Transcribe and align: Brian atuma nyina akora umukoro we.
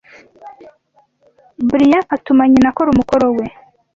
Brian 1.67 2.03
atuma 2.15 2.43
nyina 2.51 2.67
akora 2.71 2.89
umukoro 2.91 3.27
we. 3.37 3.45